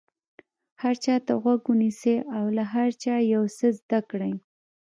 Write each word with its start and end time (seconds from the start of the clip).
هر 0.81 0.95
چا 1.03 1.15
ته 1.25 1.33
غوږ 1.41 1.61
ونیسئ 1.67 2.15
او 2.37 2.45
له 2.57 2.63
هر 2.73 2.89
چا 3.03 3.15
یو 3.33 3.43
څه 3.57 3.67
زده 3.79 3.99
کړئ. 4.09 4.33